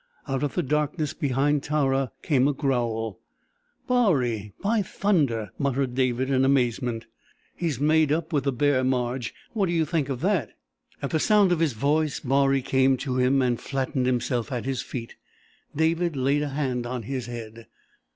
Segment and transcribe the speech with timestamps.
[0.27, 3.19] Out of the darkness behind Tara came a growl.
[3.87, 7.05] "Baree, by thunder!" muttered David in amazement.
[7.55, 9.31] "He's made up with the bear, Marge!
[9.53, 10.53] What do you think of that?"
[11.03, 14.81] At the sound of his voice Baree came to him and flattened himself at his
[14.81, 15.17] feet.
[15.75, 17.67] David laid a hand on his head.